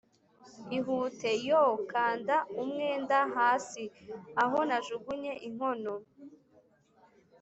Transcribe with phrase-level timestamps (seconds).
[0.77, 1.31] ihute!
[1.47, 5.93] yoo, kanda umwenda hasi.aho najugunye inkono,